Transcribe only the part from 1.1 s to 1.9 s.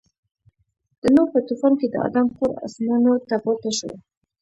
نوح په طوفان کې